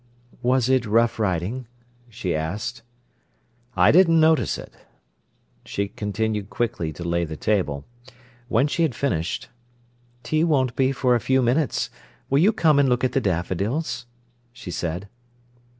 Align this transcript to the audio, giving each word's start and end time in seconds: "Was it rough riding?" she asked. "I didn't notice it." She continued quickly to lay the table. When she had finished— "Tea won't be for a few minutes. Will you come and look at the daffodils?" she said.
"Was 0.41 0.67
it 0.67 0.87
rough 0.87 1.19
riding?" 1.19 1.67
she 2.09 2.33
asked. 2.33 2.81
"I 3.75 3.91
didn't 3.91 4.19
notice 4.19 4.57
it." 4.57 4.73
She 5.63 5.89
continued 5.89 6.49
quickly 6.49 6.91
to 6.93 7.03
lay 7.03 7.23
the 7.23 7.35
table. 7.37 7.85
When 8.47 8.65
she 8.65 8.81
had 8.81 8.95
finished— 8.95 9.49
"Tea 10.23 10.43
won't 10.43 10.75
be 10.75 10.91
for 10.91 11.13
a 11.13 11.19
few 11.19 11.43
minutes. 11.43 11.91
Will 12.31 12.39
you 12.39 12.51
come 12.51 12.79
and 12.79 12.89
look 12.89 13.03
at 13.03 13.11
the 13.11 13.21
daffodils?" 13.21 14.07
she 14.51 14.71
said. 14.71 15.07